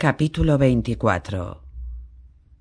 Capítulo 0.00 0.56
24 0.56 1.62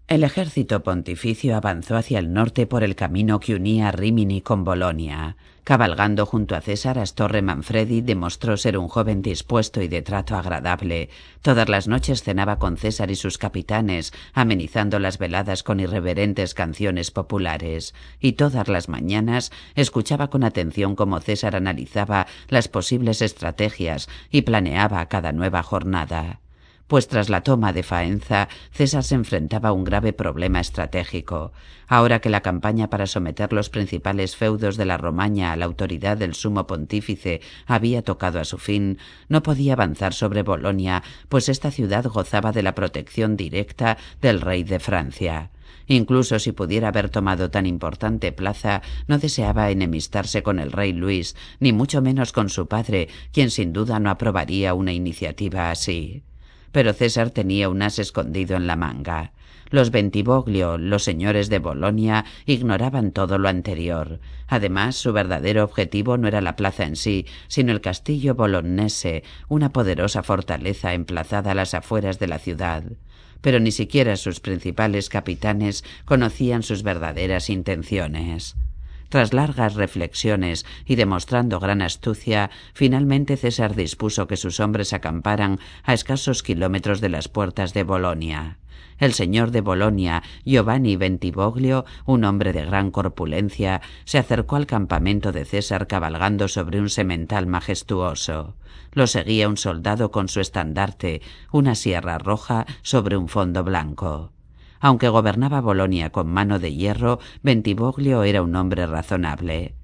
El 0.10 0.26
ejército 0.26 0.84
pontificio 0.84 1.56
avanzó 1.56 1.96
hacia 1.96 2.20
el 2.20 2.34
norte 2.34 2.68
por 2.68 2.84
el 2.84 2.98
camino 2.98 3.40
que 3.40 3.56
unía 3.56 3.94
Rimini 3.94 4.42
con 4.42 4.66
Bolonia. 4.66 5.38
Cabalgando 5.64 6.26
junto 6.26 6.54
a 6.58 6.60
César, 6.60 7.00
Astorre 7.00 7.42
Manfredi 7.42 8.02
demostró 8.02 8.58
ser 8.58 8.78
un 8.78 8.90
joven 8.90 9.22
dispuesto 9.22 9.82
y 9.82 9.88
de 9.88 10.02
trato 10.02 10.36
agradable. 10.36 11.08
Todas 11.42 11.70
las 11.70 11.88
noches 11.88 12.24
cenaba 12.24 12.60
con 12.60 12.76
César 12.76 13.10
y 13.10 13.16
sus 13.16 13.38
capitanes, 13.38 14.12
amenizando 14.34 15.00
las 15.00 15.18
veladas 15.18 15.64
con 15.64 15.80
irreverentes 15.80 16.54
canciones 16.54 17.10
populares. 17.10 17.96
Y 18.20 18.34
todas 18.34 18.68
las 18.68 18.90
mañanas 18.90 19.54
escuchaba 19.76 20.30
con 20.30 20.44
atención 20.44 20.94
cómo 20.94 21.22
César 21.22 21.56
analizaba 21.56 22.28
las 22.50 22.68
posibles 22.68 23.22
estrategias 23.22 24.10
y 24.30 24.42
planeaba 24.42 25.06
cada 25.06 25.32
nueva 25.32 25.64
jornada 25.64 26.42
pues 26.90 27.08
tras 27.08 27.30
la 27.30 27.42
toma 27.42 27.72
de 27.72 27.84
Faenza, 27.84 28.50
César 28.72 29.04
se 29.04 29.14
enfrentaba 29.14 29.70
a 29.70 29.74
un 29.74 29.84
grave 29.84 30.12
problema 30.12 30.60
estratégico. 30.60 31.54
Ahora 31.88 32.20
que 32.20 32.32
la 32.32 32.42
campaña 32.42 32.90
para 32.90 33.06
someter 33.06 33.54
los 33.54 33.70
principales 33.70 34.36
feudos 34.36 34.76
de 34.76 34.86
la 34.86 34.98
Romaña 34.98 35.52
a 35.52 35.56
la 35.56 35.66
autoridad 35.66 36.18
del 36.18 36.34
sumo 36.34 36.66
pontífice 36.66 37.42
había 37.68 38.02
tocado 38.02 38.40
a 38.40 38.44
su 38.44 38.58
fin, 38.58 38.98
no 39.28 39.44
podía 39.44 39.74
avanzar 39.74 40.16
sobre 40.16 40.42
Bolonia, 40.42 41.04
pues 41.30 41.48
esta 41.48 41.70
ciudad 41.70 42.06
gozaba 42.06 42.52
de 42.52 42.64
la 42.64 42.74
protección 42.74 43.38
directa 43.38 44.00
del 44.20 44.42
rey 44.42 44.64
de 44.64 44.80
Francia. 44.80 45.52
Incluso 45.86 46.40
si 46.40 46.54
pudiera 46.54 46.88
haber 46.88 47.10
tomado 47.10 47.52
tan 47.52 47.68
importante 47.68 48.32
plaza, 48.32 48.82
no 49.08 49.20
deseaba 49.20 49.70
enemistarse 49.70 50.42
con 50.42 50.58
el 50.58 50.72
rey 50.72 50.94
Luis, 50.94 51.36
ni 51.60 51.72
mucho 51.72 52.02
menos 52.02 52.34
con 52.34 52.50
su 52.50 52.68
padre, 52.68 53.10
quien 53.32 53.52
sin 53.52 53.74
duda 53.74 54.00
no 54.00 54.10
aprobaría 54.10 54.74
una 54.74 54.92
iniciativa 54.92 55.70
así 55.70 56.24
pero 56.72 56.94
César 56.94 57.32
tenía 57.32 57.70
un 57.70 57.82
as 57.82 58.00
escondido 58.00 58.56
en 58.56 58.68
la 58.68 58.76
manga. 58.76 59.32
Los 59.72 59.92
Bentivoglio, 59.92 60.80
los 60.80 61.04
señores 61.04 61.50
de 61.50 61.60
Bolonia, 61.60 62.26
ignoraban 62.46 63.12
todo 63.12 63.38
lo 63.38 63.50
anterior. 63.50 64.20
Además, 64.48 64.96
su 64.96 65.14
verdadero 65.14 65.64
objetivo 65.64 66.18
no 66.18 66.28
era 66.28 66.42
la 66.42 66.56
plaza 66.56 66.86
en 66.86 66.96
sí, 66.96 67.28
sino 67.48 67.72
el 67.72 67.82
castillo 67.82 68.34
bolognese, 68.34 69.24
una 69.48 69.72
poderosa 69.72 70.24
fortaleza 70.24 70.94
emplazada 70.94 71.52
a 71.52 71.56
las 71.56 71.76
afueras 71.76 72.18
de 72.18 72.28
la 72.28 72.40
ciudad. 72.40 72.84
Pero 73.42 73.60
ni 73.60 73.72
siquiera 73.72 74.16
sus 74.16 74.40
principales 74.40 75.08
capitanes 75.08 75.84
conocían 76.06 76.64
sus 76.64 76.82
verdaderas 76.82 77.50
intenciones. 77.52 78.56
Tras 79.10 79.34
largas 79.34 79.74
reflexiones 79.74 80.66
y 80.86 80.96
demostrando 80.96 81.60
gran 81.60 81.82
astucia, 81.82 82.52
finalmente 82.74 83.38
César 83.38 83.76
dispuso 83.76 84.28
que 84.28 84.38
sus 84.38 84.60
hombres 84.60 84.94
acamparan 84.94 85.60
a 85.84 85.94
escasos 85.94 86.44
kilómetros 86.44 87.02
de 87.02 87.10
las 87.10 87.28
puertas 87.28 87.74
de 87.74 87.84
Bolonia. 87.84 88.60
El 89.00 89.14
señor 89.14 89.50
de 89.52 89.62
Bolonia, 89.62 90.22
Giovanni 90.46 90.96
Bentivoglio, 90.96 91.86
un 92.06 92.24
hombre 92.24 92.54
de 92.54 92.66
gran 92.66 92.92
corpulencia, 92.92 93.82
se 94.04 94.20
acercó 94.20 94.58
al 94.58 94.68
campamento 94.68 95.32
de 95.32 95.46
César 95.46 95.88
cabalgando 95.88 96.48
sobre 96.48 96.80
un 96.80 96.90
semental 96.90 97.48
majestuoso. 97.48 98.56
Lo 98.92 99.08
seguía 99.08 99.48
un 99.48 99.58
soldado 99.58 100.12
con 100.12 100.28
su 100.28 100.40
estandarte, 100.40 101.22
una 101.52 101.76
sierra 101.76 102.18
roja 102.18 102.66
sobre 102.84 103.18
un 103.18 103.28
fondo 103.28 103.64
blanco. 103.64 104.34
Aunque 104.80 105.10
gobernaba 105.10 105.62
Bolonia 105.62 106.12
con 106.12 106.28
mano 106.28 106.60
de 106.60 106.74
hierro, 106.74 107.20
Bentivoglio 107.44 108.24
era 108.24 108.42
un 108.42 108.56
hombre 108.56 108.86
razonable. 108.88 109.76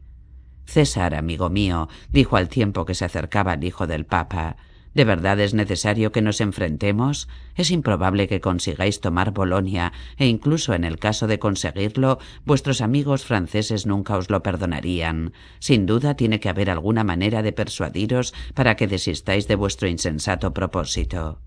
César, 0.65 1.15
amigo 1.15 1.49
mío, 1.49 1.89
dijo 2.09 2.37
al 2.37 2.49
tiempo 2.49 2.85
que 2.85 2.95
se 2.95 3.05
acercaba 3.05 3.53
al 3.53 3.63
hijo 3.63 3.87
del 3.87 4.05
Papa, 4.05 4.55
¿de 4.93 5.03
verdad 5.03 5.39
es 5.41 5.53
necesario 5.53 6.11
que 6.11 6.21
nos 6.21 6.39
enfrentemos? 6.39 7.27
Es 7.55 7.69
improbable 7.69 8.27
que 8.27 8.39
consigáis 8.39 9.01
tomar 9.01 9.31
Bolonia, 9.31 9.91
e 10.17 10.27
incluso 10.27 10.73
en 10.73 10.85
el 10.85 10.97
caso 10.97 11.27
de 11.27 11.37
conseguirlo, 11.37 12.17
vuestros 12.45 12.79
amigos 12.79 13.25
franceses 13.25 13.85
nunca 13.85 14.17
os 14.17 14.29
lo 14.29 14.41
perdonarían. 14.41 15.33
Sin 15.59 15.85
duda 15.85 16.15
tiene 16.15 16.39
que 16.39 16.49
haber 16.49 16.69
alguna 16.69 17.03
manera 17.03 17.43
de 17.43 17.51
persuadiros 17.51 18.33
para 18.53 18.75
que 18.75 18.87
desistáis 18.87 19.47
de 19.47 19.55
vuestro 19.55 19.89
insensato 19.89 20.53
propósito. 20.53 21.41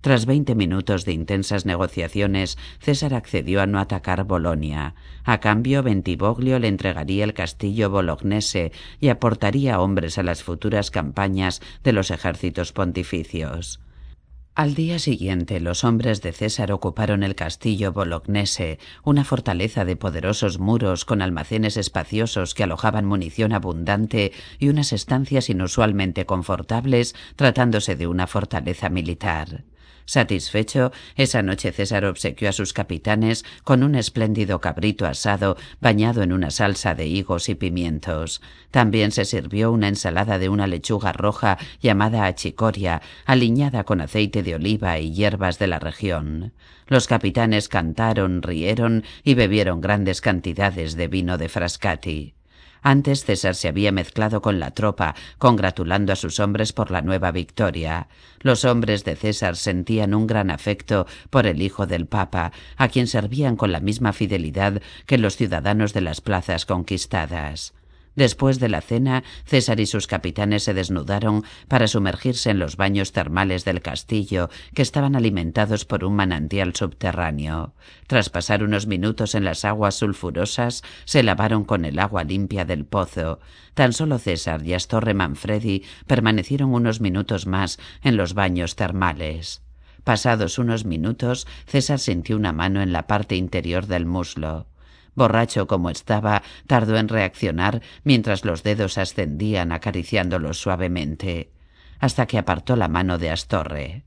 Tras 0.00 0.24
veinte 0.24 0.54
minutos 0.54 1.04
de 1.04 1.12
intensas 1.12 1.66
negociaciones, 1.66 2.56
César 2.78 3.12
accedió 3.12 3.60
a 3.60 3.66
no 3.66 3.78
atacar 3.78 4.24
Bolonia. 4.24 4.94
A 5.24 5.40
cambio, 5.40 5.82
Bentivoglio 5.82 6.58
le 6.58 6.68
entregaría 6.68 7.22
el 7.22 7.34
castillo 7.34 7.90
bolognese 7.90 8.72
y 8.98 9.08
aportaría 9.08 9.78
hombres 9.78 10.16
a 10.16 10.22
las 10.22 10.42
futuras 10.42 10.90
campañas 10.90 11.60
de 11.84 11.92
los 11.92 12.10
ejércitos 12.10 12.72
pontificios. 12.72 13.80
Al 14.54 14.74
día 14.74 14.98
siguiente, 14.98 15.60
los 15.60 15.84
hombres 15.84 16.22
de 16.22 16.32
César 16.32 16.72
ocuparon 16.72 17.22
el 17.22 17.34
castillo 17.34 17.92
bolognese, 17.92 18.78
una 19.04 19.24
fortaleza 19.24 19.84
de 19.84 19.96
poderosos 19.96 20.58
muros 20.58 21.04
con 21.04 21.20
almacenes 21.20 21.76
espaciosos 21.76 22.54
que 22.54 22.64
alojaban 22.64 23.04
munición 23.04 23.52
abundante 23.52 24.32
y 24.58 24.70
unas 24.70 24.94
estancias 24.94 25.50
inusualmente 25.50 26.24
confortables, 26.24 27.14
tratándose 27.36 27.96
de 27.96 28.06
una 28.06 28.26
fortaleza 28.26 28.88
militar. 28.88 29.64
Satisfecho, 30.04 30.92
esa 31.16 31.42
noche 31.42 31.72
César 31.72 32.04
obsequió 32.04 32.48
a 32.48 32.52
sus 32.52 32.72
capitanes 32.72 33.44
con 33.64 33.82
un 33.82 33.94
espléndido 33.94 34.60
cabrito 34.60 35.06
asado 35.06 35.56
bañado 35.80 36.22
en 36.22 36.32
una 36.32 36.50
salsa 36.50 36.94
de 36.94 37.06
higos 37.06 37.48
y 37.48 37.54
pimientos. 37.54 38.40
También 38.70 39.12
se 39.12 39.24
sirvió 39.24 39.72
una 39.72 39.88
ensalada 39.88 40.38
de 40.38 40.48
una 40.48 40.66
lechuga 40.66 41.12
roja 41.12 41.58
llamada 41.80 42.24
achicoria, 42.24 43.02
aliñada 43.24 43.84
con 43.84 44.00
aceite 44.00 44.42
de 44.42 44.54
oliva 44.54 44.98
y 44.98 45.12
hierbas 45.12 45.58
de 45.58 45.66
la 45.66 45.78
región. 45.78 46.52
Los 46.86 47.06
capitanes 47.06 47.68
cantaron, 47.68 48.42
rieron 48.42 49.04
y 49.22 49.34
bebieron 49.34 49.80
grandes 49.80 50.20
cantidades 50.20 50.96
de 50.96 51.06
vino 51.06 51.38
de 51.38 51.48
Frascati. 51.48 52.34
Antes 52.82 53.24
César 53.24 53.54
se 53.54 53.68
había 53.68 53.92
mezclado 53.92 54.40
con 54.40 54.58
la 54.58 54.70
tropa, 54.70 55.14
congratulando 55.38 56.12
a 56.12 56.16
sus 56.16 56.40
hombres 56.40 56.72
por 56.72 56.90
la 56.90 57.02
nueva 57.02 57.30
victoria. 57.30 58.08
Los 58.40 58.64
hombres 58.64 59.04
de 59.04 59.16
César 59.16 59.56
sentían 59.56 60.14
un 60.14 60.26
gran 60.26 60.50
afecto 60.50 61.06
por 61.30 61.46
el 61.46 61.62
hijo 61.62 61.86
del 61.86 62.06
Papa, 62.06 62.52
a 62.76 62.88
quien 62.88 63.06
servían 63.06 63.56
con 63.56 63.72
la 63.72 63.80
misma 63.80 64.12
fidelidad 64.12 64.80
que 65.06 65.18
los 65.18 65.36
ciudadanos 65.36 65.92
de 65.92 66.00
las 66.00 66.20
plazas 66.20 66.66
conquistadas. 66.66 67.74
Después 68.20 68.60
de 68.60 68.68
la 68.68 68.82
cena, 68.82 69.24
César 69.46 69.80
y 69.80 69.86
sus 69.86 70.06
capitanes 70.06 70.64
se 70.64 70.74
desnudaron 70.74 71.42
para 71.68 71.88
sumergirse 71.88 72.50
en 72.50 72.58
los 72.58 72.76
baños 72.76 73.12
termales 73.12 73.64
del 73.64 73.80
castillo, 73.80 74.50
que 74.74 74.82
estaban 74.82 75.16
alimentados 75.16 75.86
por 75.86 76.04
un 76.04 76.16
manantial 76.16 76.76
subterráneo. 76.76 77.72
Tras 78.08 78.28
pasar 78.28 78.62
unos 78.62 78.86
minutos 78.86 79.34
en 79.34 79.46
las 79.46 79.64
aguas 79.64 79.94
sulfurosas, 79.94 80.82
se 81.06 81.22
lavaron 81.22 81.64
con 81.64 81.86
el 81.86 81.98
agua 81.98 82.22
limpia 82.24 82.66
del 82.66 82.84
pozo. 82.84 83.40
Tan 83.72 83.94
solo 83.94 84.18
César 84.18 84.66
y 84.66 84.74
Astorre 84.74 85.14
Manfredi 85.14 85.84
permanecieron 86.06 86.74
unos 86.74 87.00
minutos 87.00 87.46
más 87.46 87.78
en 88.02 88.18
los 88.18 88.34
baños 88.34 88.76
termales. 88.76 89.62
Pasados 90.04 90.58
unos 90.58 90.84
minutos, 90.84 91.46
César 91.64 91.98
sintió 91.98 92.36
una 92.36 92.52
mano 92.52 92.82
en 92.82 92.92
la 92.92 93.06
parte 93.06 93.36
interior 93.36 93.86
del 93.86 94.04
muslo. 94.04 94.66
Borracho 95.14 95.66
como 95.66 95.90
estaba, 95.90 96.42
tardó 96.66 96.96
en 96.96 97.08
reaccionar 97.08 97.82
mientras 98.04 98.44
los 98.44 98.62
dedos 98.62 98.98
ascendían 98.98 99.72
acariciándolo 99.72 100.54
suavemente, 100.54 101.50
hasta 101.98 102.26
que 102.26 102.38
apartó 102.38 102.76
la 102.76 102.88
mano 102.88 103.18
de 103.18 103.30
Astorre. 103.30 104.04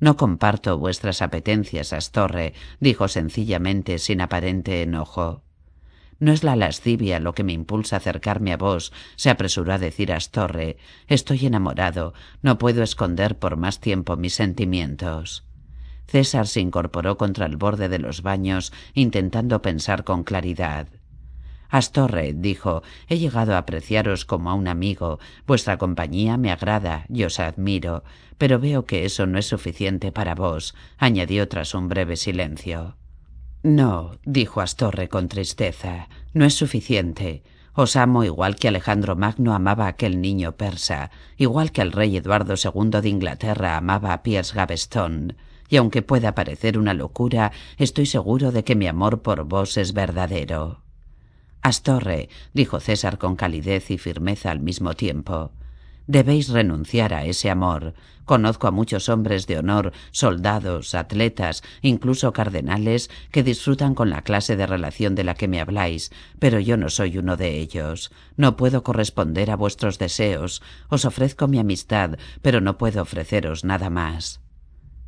No 0.00 0.16
comparto 0.16 0.78
vuestras 0.78 1.22
apetencias, 1.22 1.92
Astorre, 1.92 2.54
dijo 2.80 3.06
sencillamente 3.06 3.98
sin 3.98 4.20
aparente 4.20 4.82
enojo. 4.82 5.44
No 6.18 6.32
es 6.32 6.44
la 6.44 6.56
lascivia 6.56 7.20
lo 7.20 7.34
que 7.34 7.44
me 7.44 7.52
impulsa 7.52 7.96
a 7.96 7.98
acercarme 7.98 8.52
a 8.52 8.56
vos, 8.56 8.92
se 9.16 9.30
apresuró 9.30 9.72
a 9.72 9.78
decir 9.78 10.12
Astorre. 10.12 10.76
Estoy 11.08 11.46
enamorado, 11.46 12.14
no 12.42 12.58
puedo 12.58 12.82
esconder 12.82 13.38
por 13.38 13.56
más 13.56 13.80
tiempo 13.80 14.16
mis 14.16 14.34
sentimientos. 14.34 15.44
César 16.12 16.46
se 16.46 16.60
incorporó 16.60 17.16
contra 17.16 17.46
el 17.46 17.56
borde 17.56 17.88
de 17.88 17.98
los 17.98 18.20
baños, 18.20 18.70
intentando 18.92 19.62
pensar 19.62 20.04
con 20.04 20.24
claridad. 20.24 20.88
Astorre, 21.70 22.34
dijo, 22.34 22.82
he 23.08 23.16
llegado 23.16 23.54
a 23.54 23.58
apreciaros 23.58 24.26
como 24.26 24.50
a 24.50 24.54
un 24.54 24.68
amigo. 24.68 25.20
Vuestra 25.46 25.78
compañía 25.78 26.36
me 26.36 26.52
agrada 26.52 27.06
y 27.08 27.24
os 27.24 27.40
admiro. 27.40 28.04
Pero 28.36 28.58
veo 28.58 28.84
que 28.84 29.06
eso 29.06 29.26
no 29.26 29.38
es 29.38 29.46
suficiente 29.46 30.12
para 30.12 30.34
vos, 30.34 30.74
añadió 30.98 31.48
tras 31.48 31.72
un 31.72 31.88
breve 31.88 32.16
silencio. 32.16 32.98
No, 33.62 34.18
dijo 34.26 34.60
Astorre 34.60 35.08
con 35.08 35.28
tristeza, 35.28 36.10
no 36.34 36.44
es 36.44 36.52
suficiente. 36.52 37.42
Os 37.72 37.96
amo 37.96 38.22
igual 38.22 38.56
que 38.56 38.68
Alejandro 38.68 39.16
Magno 39.16 39.54
amaba 39.54 39.86
a 39.86 39.88
aquel 39.88 40.20
niño 40.20 40.58
persa, 40.58 41.10
igual 41.38 41.72
que 41.72 41.80
el 41.80 41.90
rey 41.90 42.14
Eduardo 42.18 42.52
II 42.62 43.00
de 43.00 43.08
Inglaterra 43.08 43.78
amaba 43.78 44.12
a 44.12 44.22
Piers 44.22 44.52
Gaveston. 44.52 45.38
Y 45.72 45.78
aunque 45.78 46.02
pueda 46.02 46.34
parecer 46.34 46.76
una 46.76 46.92
locura, 46.92 47.50
estoy 47.78 48.04
seguro 48.04 48.52
de 48.52 48.62
que 48.62 48.76
mi 48.76 48.88
amor 48.88 49.22
por 49.22 49.44
vos 49.44 49.78
es 49.78 49.94
verdadero. 49.94 50.82
Astorre, 51.62 52.28
dijo 52.52 52.78
César 52.78 53.16
con 53.16 53.36
calidez 53.36 53.90
y 53.90 53.96
firmeza 53.96 54.50
al 54.50 54.60
mismo 54.60 54.92
tiempo, 54.92 55.50
debéis 56.06 56.50
renunciar 56.50 57.14
a 57.14 57.24
ese 57.24 57.48
amor. 57.48 57.94
Conozco 58.26 58.66
a 58.66 58.70
muchos 58.70 59.08
hombres 59.08 59.46
de 59.46 59.56
honor, 59.56 59.92
soldados, 60.10 60.94
atletas, 60.94 61.62
incluso 61.80 62.34
cardenales, 62.34 63.08
que 63.30 63.42
disfrutan 63.42 63.94
con 63.94 64.10
la 64.10 64.20
clase 64.20 64.56
de 64.56 64.66
relación 64.66 65.14
de 65.14 65.24
la 65.24 65.36
que 65.36 65.48
me 65.48 65.62
habláis, 65.62 66.12
pero 66.38 66.60
yo 66.60 66.76
no 66.76 66.90
soy 66.90 67.16
uno 67.16 67.38
de 67.38 67.56
ellos. 67.56 68.12
No 68.36 68.58
puedo 68.58 68.82
corresponder 68.82 69.50
a 69.50 69.56
vuestros 69.56 69.98
deseos. 69.98 70.60
Os 70.90 71.06
ofrezco 71.06 71.48
mi 71.48 71.58
amistad, 71.58 72.18
pero 72.42 72.60
no 72.60 72.76
puedo 72.76 73.00
ofreceros 73.00 73.64
nada 73.64 73.88
más. 73.88 74.41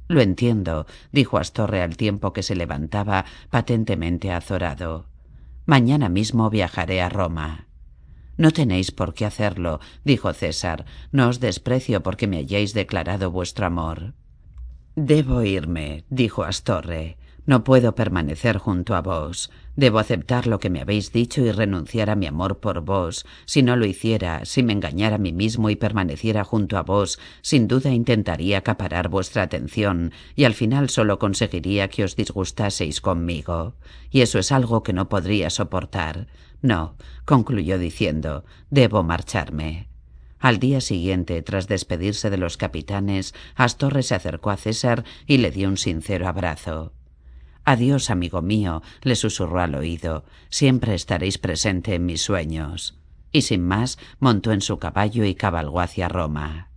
Lo 0.09 0.21
entiendo, 0.21 0.87
dijo 1.13 1.39
Astorre 1.39 1.83
al 1.83 1.97
tiempo 1.97 2.33
que 2.33 2.43
se 2.43 2.55
levantaba 2.55 3.25
patentemente 3.51 4.33
azorado. 4.33 5.07
Mañana 5.67 6.09
mismo 6.09 6.51
viajaré 6.51 7.01
a 7.01 7.09
Roma. 7.09 7.67
No 8.37 8.51
tenéis 8.51 8.91
por 8.91 9.15
qué 9.15 9.25
hacerlo, 9.25 9.81
dijo 10.05 10.33
César. 10.33 10.85
No 11.13 11.29
os 11.29 11.41
desprecio 11.41 12.03
porque 12.03 12.27
me 12.27 12.39
hayáis 12.39 12.75
declarado 12.75 13.31
vuestro 13.31 13.67
amor. 13.67 14.15
Debo 14.97 15.43
irme, 15.43 16.05
dijo 16.11 16.45
Astorre. 16.45 17.17
No 17.47 17.63
puedo 17.63 17.95
permanecer 17.95 18.57
junto 18.57 18.95
a 18.95 19.03
vos. 19.03 19.51
Debo 19.77 19.99
aceptar 19.99 20.47
lo 20.47 20.59
que 20.59 20.71
me 20.71 20.81
habéis 20.81 21.13
dicho 21.13 21.43
y 21.43 21.53
renunciar 21.53 22.09
a 22.09 22.15
mi 22.15 22.27
amor 22.27 22.59
por 22.59 22.81
vos. 22.81 23.27
Si 23.45 23.63
no 23.63 23.77
lo 23.77 23.85
hiciera, 23.85 24.47
si 24.47 24.63
me 24.63 24.73
engañara 24.73 25.17
a 25.17 25.19
mí 25.19 25.33
mismo 25.33 25.69
y 25.69 25.77
permaneciera 25.77 26.45
junto 26.45 26.79
a 26.79 26.83
vos, 26.83 27.19
sin 27.43 27.69
duda 27.69 27.91
intentaría 27.91 28.59
acaparar 28.59 29.09
vuestra 29.09 29.43
atención 29.43 30.13
y 30.35 30.45
al 30.45 30.55
final 30.55 30.89
solo 30.89 31.19
conseguiría 31.19 31.89
que 31.89 32.05
os 32.05 32.17
disgustaseis 32.17 33.03
conmigo. 33.03 33.75
Y 34.11 34.23
eso 34.23 34.39
es 34.39 34.51
algo 34.51 34.83
que 34.83 34.95
no 34.95 35.11
podría 35.11 35.51
soportar. 35.51 36.29
No, 36.63 36.97
concluyó 37.27 37.79
diciendo, 37.79 38.47
debo 38.71 39.03
marcharme. 39.03 39.89
Al 40.39 40.59
día 40.59 40.81
siguiente, 40.81 41.43
tras 41.43 41.69
despedirse 41.69 42.31
de 42.31 42.39
los 42.39 42.57
capitanes, 42.57 43.35
Astorre 43.55 44.03
se 44.03 44.15
acercó 44.15 44.51
a 44.51 44.57
César 44.57 45.05
y 45.27 45.39
le 45.39 45.51
dio 45.51 45.69
un 45.69 45.77
sincero 45.77 46.27
abrazo. 46.27 46.94
Adiós, 47.65 48.11
amigo 48.11 48.43
mío, 48.43 48.83
le 49.03 49.17
susurró 49.17 49.61
al 49.61 49.75
oído. 49.75 50.25
Siempre 50.51 50.95
estaréis 50.95 51.39
presente 51.39 51.95
en 51.95 52.05
mis 52.05 52.23
sueños. 52.23 52.99
Y 53.33 53.43
sin 53.43 53.67
más, 53.67 53.99
montó 54.21 54.53
en 54.53 54.61
su 54.61 54.79
caballo 54.79 55.25
y 55.25 55.35
cabalgó 55.35 55.81
hacia 55.81 56.09
Roma. 56.09 56.71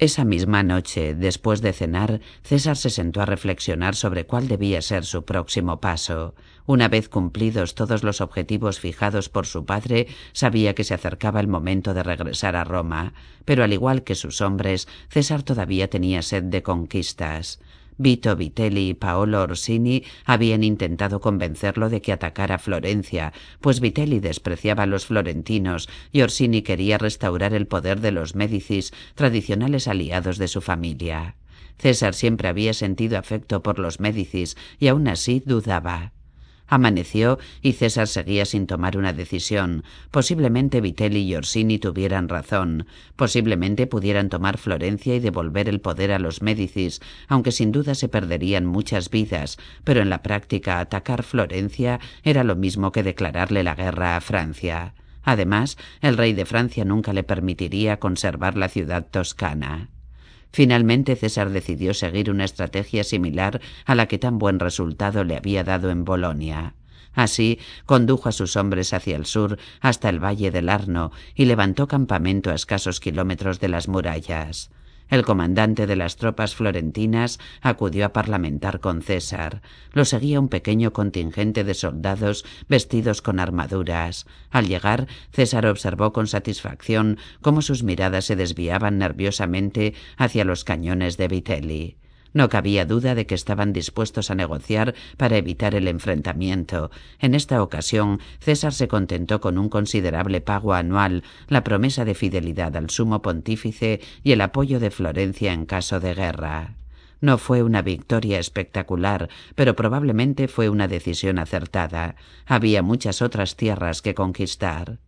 Esa 0.00 0.24
misma 0.24 0.62
noche, 0.62 1.14
después 1.14 1.60
de 1.60 1.74
cenar, 1.74 2.22
César 2.42 2.78
se 2.78 2.88
sentó 2.88 3.20
a 3.20 3.26
reflexionar 3.26 3.94
sobre 3.94 4.24
cuál 4.24 4.48
debía 4.48 4.80
ser 4.80 5.04
su 5.04 5.26
próximo 5.26 5.78
paso. 5.78 6.34
Una 6.64 6.88
vez 6.88 7.10
cumplidos 7.10 7.74
todos 7.74 8.02
los 8.02 8.22
objetivos 8.22 8.80
fijados 8.80 9.28
por 9.28 9.46
su 9.46 9.66
padre, 9.66 10.06
sabía 10.32 10.74
que 10.74 10.84
se 10.84 10.94
acercaba 10.94 11.40
el 11.40 11.48
momento 11.48 11.92
de 11.92 12.02
regresar 12.02 12.56
a 12.56 12.64
Roma, 12.64 13.12
pero 13.44 13.62
al 13.62 13.74
igual 13.74 14.02
que 14.02 14.14
sus 14.14 14.40
hombres, 14.40 14.88
César 15.10 15.42
todavía 15.42 15.90
tenía 15.90 16.22
sed 16.22 16.44
de 16.44 16.62
conquistas. 16.62 17.60
Vito 18.02 18.34
Vitelli 18.34 18.88
y 18.88 18.94
Paolo 18.94 19.42
Orsini 19.42 20.04
habían 20.24 20.64
intentado 20.64 21.20
convencerlo 21.20 21.90
de 21.90 22.00
que 22.00 22.12
atacara 22.12 22.56
Florencia, 22.56 23.34
pues 23.60 23.80
Vitelli 23.80 24.20
despreciaba 24.20 24.84
a 24.84 24.86
los 24.86 25.04
florentinos 25.04 25.86
y 26.10 26.22
Orsini 26.22 26.62
quería 26.62 26.96
restaurar 26.96 27.52
el 27.52 27.66
poder 27.66 28.00
de 28.00 28.10
los 28.10 28.34
Médicis, 28.34 28.94
tradicionales 29.14 29.86
aliados 29.86 30.38
de 30.38 30.48
su 30.48 30.62
familia. 30.62 31.36
César 31.76 32.14
siempre 32.14 32.48
había 32.48 32.72
sentido 32.72 33.18
afecto 33.18 33.62
por 33.62 33.78
los 33.78 34.00
Médicis 34.00 34.56
y 34.78 34.88
aún 34.88 35.06
así 35.06 35.42
dudaba. 35.44 36.14
Amaneció 36.70 37.40
y 37.62 37.72
César 37.72 38.06
seguía 38.06 38.44
sin 38.44 38.68
tomar 38.68 38.96
una 38.96 39.12
decisión. 39.12 39.82
Posiblemente 40.12 40.80
Vitelli 40.80 41.22
y 41.22 41.34
Orsini 41.34 41.80
tuvieran 41.80 42.28
razón. 42.28 42.86
Posiblemente 43.16 43.88
pudieran 43.88 44.28
tomar 44.28 44.56
Florencia 44.56 45.16
y 45.16 45.18
devolver 45.18 45.68
el 45.68 45.80
poder 45.80 46.12
a 46.12 46.20
los 46.20 46.42
Médicis, 46.42 47.00
aunque 47.26 47.50
sin 47.50 47.72
duda 47.72 47.96
se 47.96 48.08
perderían 48.08 48.66
muchas 48.66 49.10
vidas, 49.10 49.58
pero 49.82 50.00
en 50.00 50.10
la 50.10 50.22
práctica 50.22 50.78
atacar 50.78 51.24
Florencia 51.24 51.98
era 52.22 52.44
lo 52.44 52.54
mismo 52.54 52.92
que 52.92 53.02
declararle 53.02 53.64
la 53.64 53.74
guerra 53.74 54.16
a 54.16 54.20
Francia. 54.20 54.94
Además, 55.24 55.76
el 56.00 56.16
rey 56.16 56.34
de 56.34 56.46
Francia 56.46 56.84
nunca 56.84 57.12
le 57.12 57.24
permitiría 57.24 57.98
conservar 57.98 58.56
la 58.56 58.68
ciudad 58.68 59.06
toscana. 59.10 59.90
Finalmente 60.52 61.16
César 61.16 61.50
decidió 61.50 61.94
seguir 61.94 62.30
una 62.30 62.44
estrategia 62.44 63.04
similar 63.04 63.60
a 63.84 63.94
la 63.94 64.06
que 64.06 64.18
tan 64.18 64.38
buen 64.38 64.58
resultado 64.58 65.24
le 65.24 65.36
había 65.36 65.64
dado 65.64 65.90
en 65.90 66.04
Bolonia. 66.04 66.74
Así 67.12 67.58
condujo 67.86 68.28
a 68.28 68.32
sus 68.32 68.56
hombres 68.56 68.92
hacia 68.92 69.16
el 69.16 69.26
sur 69.26 69.58
hasta 69.80 70.08
el 70.08 70.22
valle 70.22 70.50
del 70.50 70.68
Arno 70.68 71.12
y 71.34 71.44
levantó 71.44 71.88
campamento 71.88 72.50
a 72.50 72.54
escasos 72.54 73.00
kilómetros 73.00 73.60
de 73.60 73.68
las 73.68 73.88
murallas. 73.88 74.70
El 75.10 75.24
comandante 75.24 75.88
de 75.88 75.96
las 75.96 76.16
tropas 76.16 76.54
florentinas 76.54 77.40
acudió 77.60 78.06
a 78.06 78.12
parlamentar 78.12 78.78
con 78.78 79.02
César. 79.02 79.60
Lo 79.92 80.04
seguía 80.04 80.38
un 80.38 80.48
pequeño 80.48 80.92
contingente 80.92 81.64
de 81.64 81.74
soldados 81.74 82.44
vestidos 82.68 83.20
con 83.20 83.40
armaduras. 83.40 84.26
Al 84.50 84.68
llegar, 84.68 85.08
César 85.32 85.66
observó 85.66 86.12
con 86.12 86.28
satisfacción 86.28 87.18
cómo 87.42 87.60
sus 87.60 87.82
miradas 87.82 88.24
se 88.24 88.36
desviaban 88.36 88.98
nerviosamente 88.98 89.94
hacia 90.16 90.44
los 90.44 90.62
cañones 90.62 91.16
de 91.16 91.26
Vitelli. 91.26 91.96
No 92.32 92.48
cabía 92.48 92.84
duda 92.84 93.14
de 93.14 93.26
que 93.26 93.34
estaban 93.34 93.72
dispuestos 93.72 94.30
a 94.30 94.34
negociar 94.34 94.94
para 95.16 95.36
evitar 95.36 95.74
el 95.74 95.88
enfrentamiento. 95.88 96.90
En 97.18 97.34
esta 97.34 97.62
ocasión, 97.62 98.20
César 98.38 98.72
se 98.72 98.88
contentó 98.88 99.40
con 99.40 99.58
un 99.58 99.68
considerable 99.68 100.40
pago 100.40 100.74
anual, 100.74 101.24
la 101.48 101.64
promesa 101.64 102.04
de 102.04 102.14
fidelidad 102.14 102.76
al 102.76 102.90
sumo 102.90 103.22
pontífice 103.22 104.00
y 104.22 104.32
el 104.32 104.40
apoyo 104.40 104.78
de 104.78 104.90
Florencia 104.90 105.52
en 105.52 105.66
caso 105.66 105.98
de 105.98 106.14
guerra. 106.14 106.76
No 107.20 107.36
fue 107.36 107.62
una 107.62 107.82
victoria 107.82 108.38
espectacular, 108.38 109.28
pero 109.54 109.76
probablemente 109.76 110.48
fue 110.48 110.70
una 110.70 110.88
decisión 110.88 111.38
acertada. 111.38 112.16
Había 112.46 112.82
muchas 112.82 113.20
otras 113.20 113.56
tierras 113.56 114.00
que 114.00 114.14
conquistar. 114.14 114.98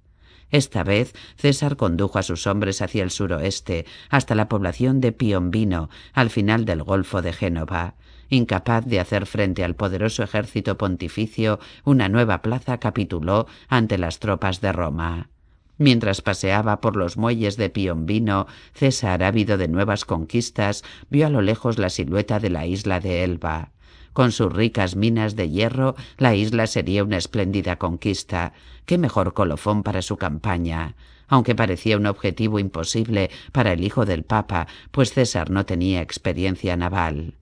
Esta 0.52 0.84
vez 0.84 1.14
César 1.36 1.76
condujo 1.76 2.18
a 2.18 2.22
sus 2.22 2.46
hombres 2.46 2.82
hacia 2.82 3.02
el 3.02 3.10
suroeste, 3.10 3.86
hasta 4.10 4.34
la 4.34 4.48
población 4.50 5.00
de 5.00 5.10
Piombino, 5.10 5.88
al 6.12 6.28
final 6.28 6.66
del 6.66 6.82
Golfo 6.82 7.22
de 7.22 7.32
Génova. 7.32 7.94
Incapaz 8.28 8.84
de 8.84 9.00
hacer 9.00 9.24
frente 9.26 9.64
al 9.64 9.74
poderoso 9.74 10.22
ejército 10.22 10.76
pontificio, 10.76 11.58
una 11.84 12.10
nueva 12.10 12.42
plaza 12.42 12.78
capituló 12.78 13.46
ante 13.68 13.96
las 13.96 14.18
tropas 14.18 14.60
de 14.60 14.72
Roma. 14.72 15.30
Mientras 15.78 16.20
paseaba 16.20 16.82
por 16.82 16.96
los 16.96 17.16
muelles 17.16 17.56
de 17.56 17.70
Piombino, 17.70 18.46
César, 18.74 19.22
ávido 19.22 19.56
de 19.56 19.68
nuevas 19.68 20.04
conquistas, 20.04 20.84
vio 21.08 21.26
a 21.26 21.30
lo 21.30 21.40
lejos 21.40 21.78
la 21.78 21.88
silueta 21.88 22.38
de 22.40 22.50
la 22.50 22.66
isla 22.66 23.00
de 23.00 23.24
Elba. 23.24 23.72
Con 24.12 24.30
sus 24.32 24.52
ricas 24.52 24.94
minas 24.94 25.36
de 25.36 25.48
hierro, 25.48 25.94
la 26.18 26.34
isla 26.34 26.66
sería 26.66 27.02
una 27.02 27.16
espléndida 27.16 27.76
conquista. 27.76 28.52
Qué 28.84 28.98
mejor 28.98 29.32
colofón 29.32 29.82
para 29.82 30.02
su 30.02 30.16
campaña. 30.16 30.94
Aunque 31.28 31.54
parecía 31.54 31.96
un 31.96 32.06
objetivo 32.06 32.58
imposible 32.58 33.30
para 33.52 33.72
el 33.72 33.82
hijo 33.82 34.04
del 34.04 34.22
Papa, 34.22 34.66
pues 34.90 35.14
César 35.14 35.50
no 35.50 35.64
tenía 35.64 36.02
experiencia 36.02 36.76
naval. 36.76 37.34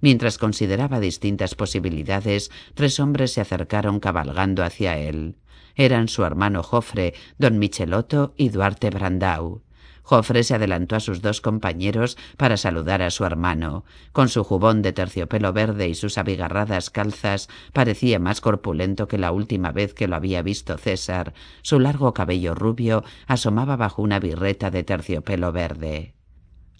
Mientras 0.00 0.38
consideraba 0.38 1.00
distintas 1.00 1.56
posibilidades, 1.56 2.50
tres 2.74 3.00
hombres 3.00 3.32
se 3.32 3.40
acercaron 3.40 3.98
cabalgando 3.98 4.62
hacia 4.62 4.98
él. 4.98 5.36
Eran 5.74 6.08
su 6.08 6.24
hermano 6.24 6.62
Jofre, 6.62 7.14
don 7.38 7.58
Michelotto 7.58 8.34
y 8.36 8.50
Duarte 8.50 8.90
Brandau. 8.90 9.62
Jofre 10.02 10.44
se 10.44 10.54
adelantó 10.54 10.96
a 10.96 11.00
sus 11.00 11.22
dos 11.22 11.40
compañeros 11.40 12.16
para 12.36 12.56
saludar 12.56 13.02
a 13.02 13.10
su 13.10 13.24
hermano. 13.24 13.84
Con 14.12 14.28
su 14.28 14.44
jubón 14.44 14.82
de 14.82 14.92
terciopelo 14.92 15.52
verde 15.52 15.88
y 15.88 15.94
sus 15.94 16.18
abigarradas 16.18 16.90
calzas 16.90 17.48
parecía 17.72 18.18
más 18.18 18.40
corpulento 18.40 19.08
que 19.08 19.18
la 19.18 19.32
última 19.32 19.72
vez 19.72 19.94
que 19.94 20.08
lo 20.08 20.16
había 20.16 20.42
visto 20.42 20.76
César. 20.78 21.34
Su 21.62 21.78
largo 21.80 22.14
cabello 22.14 22.54
rubio 22.54 23.04
asomaba 23.26 23.76
bajo 23.76 24.02
una 24.02 24.18
birreta 24.18 24.70
de 24.70 24.82
terciopelo 24.82 25.52
verde. 25.52 26.14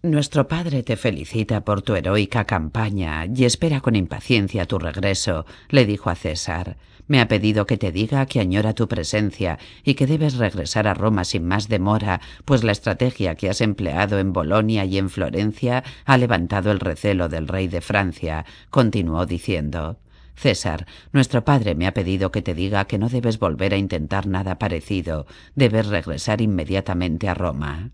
Nuestro 0.04 0.48
padre 0.48 0.82
te 0.82 0.96
felicita 0.96 1.64
por 1.64 1.82
tu 1.82 1.94
heroica 1.94 2.44
campaña 2.44 3.24
y 3.32 3.44
espera 3.44 3.80
con 3.80 3.94
impaciencia 3.94 4.66
tu 4.66 4.80
regreso, 4.80 5.46
le 5.68 5.86
dijo 5.86 6.10
a 6.10 6.16
César. 6.16 6.76
Me 7.06 7.20
ha 7.20 7.28
pedido 7.28 7.66
que 7.66 7.76
te 7.76 7.92
diga 7.92 8.26
que 8.26 8.40
añora 8.40 8.74
tu 8.74 8.88
presencia 8.88 9.60
y 9.84 9.94
que 9.94 10.08
debes 10.08 10.38
regresar 10.38 10.88
a 10.88 10.94
Roma 10.94 11.22
sin 11.22 11.46
más 11.46 11.68
demora, 11.68 12.20
pues 12.44 12.64
la 12.64 12.72
estrategia 12.72 13.36
que 13.36 13.48
has 13.48 13.60
empleado 13.60 14.18
en 14.18 14.32
Bolonia 14.32 14.84
y 14.84 14.98
en 14.98 15.08
Florencia 15.08 15.84
ha 16.04 16.18
levantado 16.18 16.72
el 16.72 16.80
recelo 16.80 17.28
del 17.28 17.46
rey 17.46 17.68
de 17.68 17.80
Francia, 17.80 18.44
continuó 18.70 19.24
diciendo. 19.24 20.00
César, 20.34 20.84
nuestro 21.12 21.44
padre 21.44 21.76
me 21.76 21.86
ha 21.86 21.94
pedido 21.94 22.32
que 22.32 22.42
te 22.42 22.54
diga 22.54 22.86
que 22.86 22.98
no 22.98 23.08
debes 23.08 23.38
volver 23.38 23.72
a 23.72 23.76
intentar 23.76 24.26
nada 24.26 24.58
parecido, 24.58 25.26
debes 25.54 25.86
regresar 25.86 26.40
inmediatamente 26.40 27.28
a 27.28 27.34
Roma. 27.34 27.92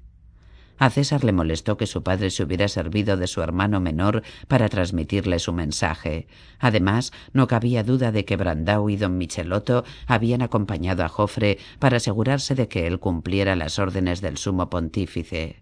A 0.78 0.90
César 0.90 1.24
le 1.24 1.32
molestó 1.32 1.76
que 1.76 1.86
su 1.86 2.04
padre 2.04 2.30
se 2.30 2.44
hubiera 2.44 2.68
servido 2.68 3.16
de 3.16 3.26
su 3.26 3.42
hermano 3.42 3.80
menor 3.80 4.22
para 4.46 4.68
transmitirle 4.68 5.40
su 5.40 5.52
mensaje. 5.52 6.28
Además, 6.60 7.12
no 7.32 7.48
cabía 7.48 7.82
duda 7.82 8.12
de 8.12 8.24
que 8.24 8.36
Brandau 8.36 8.88
y 8.88 8.96
don 8.96 9.18
Michelotto 9.18 9.84
habían 10.06 10.40
acompañado 10.40 11.04
a 11.04 11.08
Jofre 11.08 11.58
para 11.80 11.96
asegurarse 11.96 12.54
de 12.54 12.68
que 12.68 12.86
él 12.86 13.00
cumpliera 13.00 13.56
las 13.56 13.78
órdenes 13.80 14.20
del 14.20 14.36
sumo 14.36 14.70
pontífice. 14.70 15.56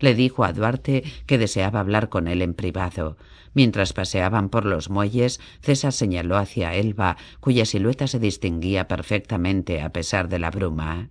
Le 0.00 0.14
dijo 0.14 0.44
a 0.44 0.52
Duarte 0.52 1.04
que 1.26 1.38
deseaba 1.38 1.80
hablar 1.80 2.08
con 2.08 2.28
él 2.28 2.42
en 2.42 2.52
privado. 2.52 3.16
Mientras 3.54 3.92
paseaban 3.92 4.50
por 4.50 4.66
los 4.66 4.90
muelles, 4.90 5.40
César 5.60 5.92
señaló 5.92 6.36
hacia 6.36 6.74
Elba, 6.74 7.16
cuya 7.40 7.64
silueta 7.64 8.06
se 8.06 8.18
distinguía 8.18 8.88
perfectamente 8.88 9.80
a 9.80 9.90
pesar 9.90 10.28
de 10.28 10.38
la 10.38 10.50
bruma. 10.50 11.08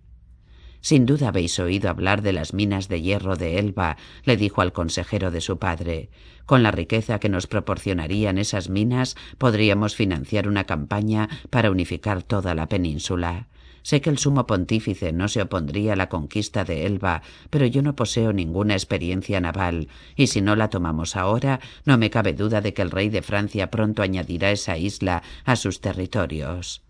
Sin 0.86 1.08
duda 1.08 1.30
habéis 1.30 1.58
oído 1.58 1.90
hablar 1.90 2.22
de 2.22 2.32
las 2.32 2.54
minas 2.54 2.88
de 2.90 3.02
hierro 3.02 3.36
de 3.36 3.58
Elba, 3.58 3.98
le 4.24 4.38
dijo 4.38 4.62
al 4.62 4.72
consejero 4.72 5.32
de 5.32 5.42
su 5.42 5.58
padre. 5.58 6.12
Con 6.46 6.62
la 6.62 6.70
riqueza 6.70 7.20
que 7.20 7.28
nos 7.28 7.48
proporcionarían 7.48 8.38
esas 8.38 8.70
minas, 8.70 9.16
podríamos 9.40 9.96
financiar 9.96 10.48
una 10.48 10.66
campaña 10.66 11.28
para 11.50 11.72
unificar 11.72 12.22
toda 12.22 12.54
la 12.54 12.70
península. 12.70 13.48
Sé 13.82 14.00
que 14.00 14.12
el 14.12 14.20
sumo 14.20 14.46
pontífice 14.46 15.12
no 15.12 15.28
se 15.28 15.42
opondría 15.42 15.94
a 15.94 15.96
la 15.96 16.08
conquista 16.08 16.64
de 16.66 16.86
Elba, 16.86 17.24
pero 17.50 17.66
yo 17.66 17.82
no 17.82 17.96
poseo 17.96 18.32
ninguna 18.32 18.76
experiencia 18.76 19.42
naval, 19.42 19.88
y 20.16 20.28
si 20.28 20.42
no 20.42 20.56
la 20.56 20.70
tomamos 20.70 21.16
ahora, 21.16 21.62
no 21.86 21.98
me 21.98 22.12
cabe 22.12 22.34
duda 22.34 22.62
de 22.62 22.76
que 22.76 22.84
el 22.84 22.92
rey 22.92 23.10
de 23.10 23.24
Francia 23.24 23.72
pronto 23.72 24.04
añadirá 24.04 24.52
esa 24.52 24.78
isla 24.78 25.24
a 25.46 25.56
sus 25.56 25.82
territorios. 25.82 26.85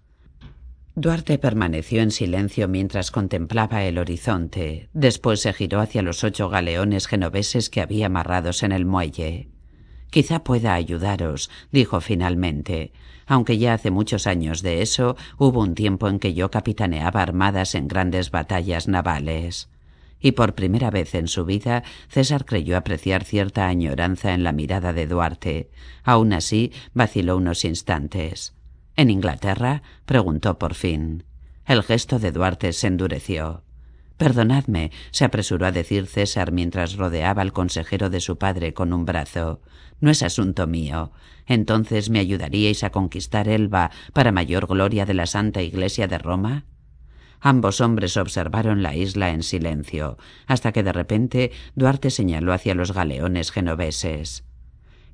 Duarte 0.97 1.37
permaneció 1.37 2.01
en 2.01 2.09
silencio 2.09 2.69
mientras 2.69 3.11
contemplaba 3.11 3.83
el 3.83 3.97
horizonte. 3.97 4.87
Después 4.93 5.41
se 5.41 5.51
giró 5.51 5.81
hacia 5.81 6.01
los 6.01 6.23
ocho 6.23 6.47
galeones 6.47 7.07
genoveses 7.07 7.69
que 7.69 7.81
había 7.81 8.05
amarrados 8.05 8.63
en 8.63 8.71
el 8.71 8.85
muelle. 8.85 9.49
Quizá 10.09 10.45
pueda 10.45 10.73
ayudaros, 10.73 11.49
dijo 11.69 11.99
finalmente. 11.99 12.93
Aunque 13.27 13.57
ya 13.57 13.73
hace 13.73 13.91
muchos 13.91 14.25
años 14.25 14.61
de 14.61 14.81
eso, 14.81 15.17
hubo 15.37 15.59
un 15.59 15.75
tiempo 15.75 16.07
en 16.07 16.17
que 16.17 16.33
yo 16.33 16.49
capitaneaba 16.49 17.21
armadas 17.21 17.75
en 17.75 17.89
grandes 17.89 18.31
batallas 18.31 18.87
navales. 18.87 19.69
Y 20.21 20.31
por 20.31 20.55
primera 20.55 20.91
vez 20.91 21.13
en 21.13 21.27
su 21.27 21.43
vida, 21.43 21.83
César 22.07 22.45
creyó 22.45 22.77
apreciar 22.77 23.25
cierta 23.25 23.67
añoranza 23.67 24.33
en 24.33 24.45
la 24.45 24.53
mirada 24.53 24.93
de 24.93 25.07
Duarte. 25.07 25.69
Aun 26.05 26.31
así, 26.31 26.71
vaciló 26.93 27.35
unos 27.35 27.65
instantes. 27.65 28.55
¿En 28.95 29.09
Inglaterra? 29.09 29.83
preguntó 30.05 30.57
por 30.57 30.73
fin. 30.73 31.23
El 31.65 31.83
gesto 31.83 32.19
de 32.19 32.31
Duarte 32.31 32.71
se 32.73 32.87
endureció. 32.87 33.63
Perdonadme, 34.17 34.91
se 35.11 35.25
apresuró 35.25 35.65
a 35.65 35.73
decir 35.73 36.07
César 36.07 36.53
mientras 36.53 36.95
rodeaba 36.95 37.41
al 37.41 37.51
consejero 37.51 38.09
de 38.09 38.21
su 38.21 38.37
padre 38.37 38.73
con 38.73 38.93
un 38.93 39.03
brazo. 39.03 39.61
No 39.99 40.09
es 40.09 40.23
asunto 40.23 40.67
mío. 40.67 41.11
Entonces 41.45 42.09
me 42.09 42.19
ayudaríais 42.19 42.83
a 42.85 42.91
conquistar 42.91 43.49
Elba 43.49 43.91
para 44.13 44.31
mayor 44.31 44.67
gloria 44.67 45.05
de 45.05 45.13
la 45.13 45.25
Santa 45.25 45.61
Iglesia 45.61 46.07
de 46.07 46.17
Roma. 46.17 46.65
Ambos 47.41 47.81
hombres 47.81 48.15
observaron 48.15 48.81
la 48.81 48.95
isla 48.95 49.31
en 49.31 49.43
silencio, 49.43 50.17
hasta 50.47 50.71
que 50.71 50.83
de 50.83 50.93
repente 50.93 51.51
Duarte 51.75 52.09
señaló 52.09 52.53
hacia 52.53 52.73
los 52.73 52.93
galeones 52.93 53.51
genoveses. 53.51 54.44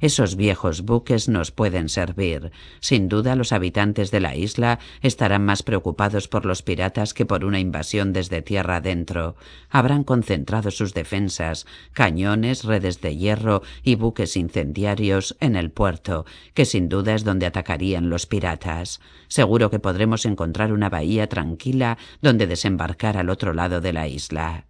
Esos 0.01 0.35
viejos 0.35 0.81
buques 0.81 1.29
nos 1.29 1.51
pueden 1.51 1.87
servir. 1.87 2.51
Sin 2.79 3.07
duda 3.07 3.35
los 3.35 3.51
habitantes 3.51 4.09
de 4.09 4.19
la 4.19 4.35
isla 4.35 4.79
estarán 5.01 5.45
más 5.45 5.61
preocupados 5.61 6.27
por 6.27 6.47
los 6.47 6.63
piratas 6.63 7.13
que 7.13 7.27
por 7.27 7.45
una 7.45 7.59
invasión 7.59 8.11
desde 8.11 8.41
tierra 8.41 8.77
adentro. 8.77 9.35
Habrán 9.69 10.03
concentrado 10.03 10.71
sus 10.71 10.95
defensas, 10.95 11.67
cañones, 11.93 12.63
redes 12.63 12.99
de 12.99 13.15
hierro 13.15 13.61
y 13.83 13.93
buques 13.93 14.35
incendiarios 14.37 15.37
en 15.39 15.55
el 15.55 15.69
puerto, 15.69 16.25
que 16.55 16.65
sin 16.65 16.89
duda 16.89 17.13
es 17.13 17.23
donde 17.23 17.45
atacarían 17.45 18.09
los 18.09 18.25
piratas. 18.25 19.01
Seguro 19.27 19.69
que 19.69 19.79
podremos 19.79 20.25
encontrar 20.25 20.73
una 20.73 20.89
bahía 20.89 21.29
tranquila 21.29 21.99
donde 22.23 22.47
desembarcar 22.47 23.17
al 23.17 23.29
otro 23.29 23.53
lado 23.53 23.81
de 23.81 23.93
la 23.93 24.07
isla. 24.07 24.65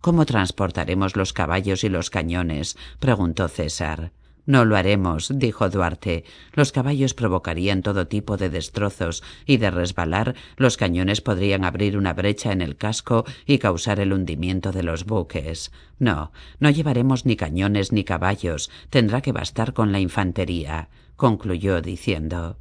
¿Cómo 0.00 0.26
transportaremos 0.26 1.14
los 1.14 1.32
caballos 1.32 1.84
y 1.84 1.88
los 1.88 2.10
cañones? 2.10 2.76
preguntó 2.98 3.46
César. 3.46 4.10
No 4.46 4.64
lo 4.64 4.76
haremos, 4.76 5.30
dijo 5.34 5.68
Duarte. 5.68 6.24
Los 6.52 6.70
caballos 6.70 7.14
provocarían 7.14 7.82
todo 7.82 8.06
tipo 8.06 8.36
de 8.36 8.48
destrozos 8.48 9.24
y 9.44 9.56
de 9.56 9.72
resbalar 9.72 10.36
los 10.56 10.76
cañones 10.76 11.20
podrían 11.20 11.64
abrir 11.64 11.98
una 11.98 12.12
brecha 12.12 12.52
en 12.52 12.62
el 12.62 12.76
casco 12.76 13.24
y 13.44 13.58
causar 13.58 13.98
el 13.98 14.12
hundimiento 14.12 14.70
de 14.70 14.84
los 14.84 15.04
buques. 15.04 15.72
No, 15.98 16.30
no 16.60 16.70
llevaremos 16.70 17.26
ni 17.26 17.34
cañones 17.34 17.90
ni 17.90 18.04
caballos. 18.04 18.70
Tendrá 18.88 19.20
que 19.20 19.32
bastar 19.32 19.72
con 19.72 19.90
la 19.90 19.98
infantería, 19.98 20.88
concluyó 21.16 21.82
diciendo. 21.82 22.56